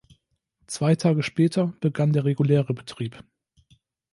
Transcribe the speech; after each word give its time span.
Zwei 0.65 0.95
Tage 0.95 1.21
später 1.21 1.75
begann 1.79 2.11
der 2.11 2.25
reguläre 2.25 2.73
Betrieb. 2.73 3.23